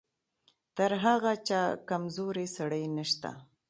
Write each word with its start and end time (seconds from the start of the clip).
تر 0.77 0.91
هغه 1.05 1.31
چا 1.47 1.61
کمزوری 1.89 2.47
سړی 2.57 2.83
نشته. 2.97 3.29